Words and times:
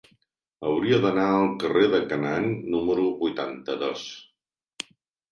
Hauria 0.67 0.97
d'anar 1.01 1.25
al 1.33 1.43
carrer 1.63 1.83
de 1.91 1.99
Canaan 2.13 2.47
número 2.77 3.03
vuitanta-dos. 3.19 4.07